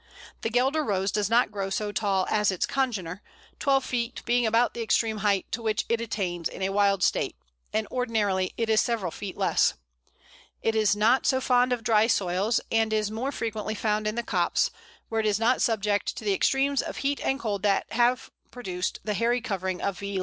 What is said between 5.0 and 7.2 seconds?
height to which it attains in a wild